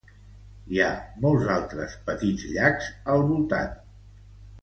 [0.75, 0.93] Hi ha
[1.25, 3.77] molts altres petits llacs al voltant.